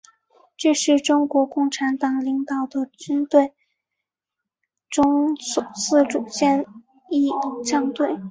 [0.57, 3.53] 这是中国共产党领导的军队
[4.89, 6.65] 中首次组建
[7.07, 7.29] 仪
[7.63, 8.17] 仗队。